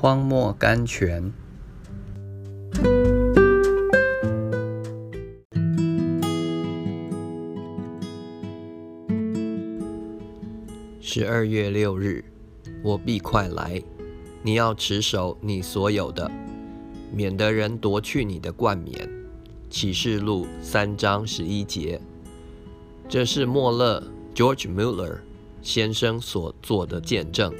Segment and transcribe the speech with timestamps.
[0.00, 1.30] 荒漠甘泉。
[11.02, 12.24] 十二月六日，
[12.82, 13.82] 我必快来。
[14.42, 16.30] 你要持守你所有的，
[17.12, 19.06] 免得人夺去你的冠冕。
[19.68, 22.00] 启示录三章十一节。
[23.06, 24.02] 这是莫勒
[24.34, 25.18] George Muller
[25.60, 27.52] 先生所做的见证。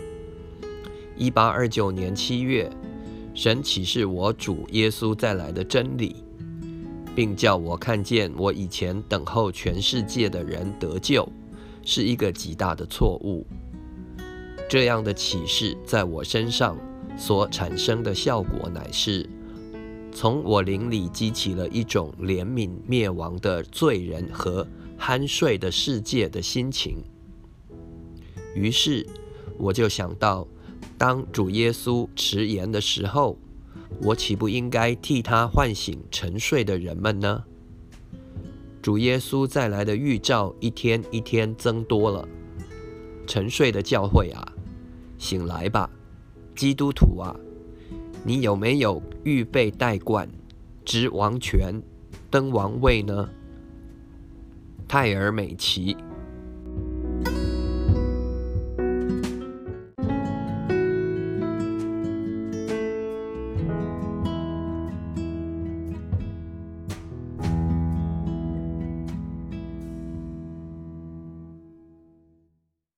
[1.20, 2.70] 一八二九年七月，
[3.34, 6.16] 神启示我主耶稣再来的真理，
[7.14, 11.28] 并叫我看见我以前等候全世界的人得救。
[11.82, 13.46] 是一个极大的错误。
[14.68, 16.78] 这样的启示在我身上
[17.18, 19.28] 所产生的效果，乃是
[20.12, 24.66] 从我灵里激起了一种怜悯灭亡的罪人和
[24.98, 26.98] 酣睡的世界的心情。
[28.54, 29.06] 于是
[29.58, 30.46] 我就想到，
[31.00, 33.38] 当主耶稣迟延的时候，
[34.02, 37.42] 我岂不应该替他唤醒沉睡的人们呢？
[38.82, 42.28] 主耶稣再来的预兆一天一天增多了。
[43.26, 44.52] 沉睡的教会啊，
[45.16, 45.88] 醒来吧！
[46.54, 47.34] 基督徒啊，
[48.22, 50.28] 你有没有预备代冠、
[50.84, 51.80] 执王权、
[52.30, 53.26] 登王位呢？
[54.86, 55.96] 泰尔美奇